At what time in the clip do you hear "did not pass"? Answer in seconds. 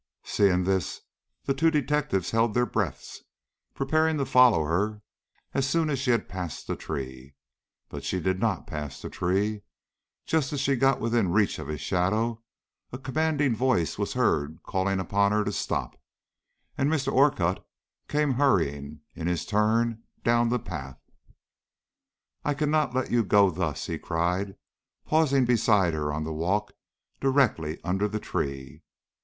8.19-8.99